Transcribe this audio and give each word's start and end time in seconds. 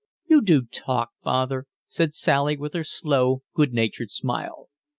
"You 0.27 0.41
do 0.41 0.63
talk, 0.63 1.11
father," 1.23 1.67
said 1.87 2.15
Sally, 2.15 2.57
with 2.57 2.73
her 2.73 2.83
slow, 2.83 3.43
good 3.55 3.71
natured 3.71 4.09
smile. 4.09 4.67